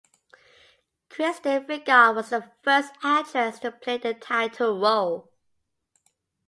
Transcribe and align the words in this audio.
Kristen 1.09 1.67
Vigard 1.67 2.15
was 2.15 2.31
the 2.31 2.49
first 2.63 2.91
actress 3.03 3.59
to 3.59 3.71
play 3.71 3.99
the 3.99 4.15
title 4.15 4.79
role. 4.81 5.31